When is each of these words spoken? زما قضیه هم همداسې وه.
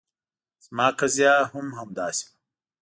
زما 0.65 0.87
قضیه 0.99 1.33
هم 1.51 1.67
همداسې 1.79 2.23
وه. 2.29 2.33